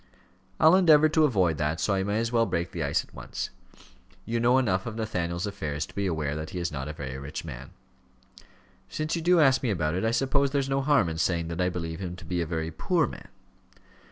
[0.59, 3.51] "I'll endeavour to avoid that, so I may as well break the ice at once.
[4.25, 7.19] You know enough of Nathaniel's affairs to be aware that he is not a very
[7.19, 7.69] rich man."
[8.89, 11.61] "Since you do ask me about it, I suppose there's no harm in saying that
[11.61, 13.27] I believe him to be a very poor man."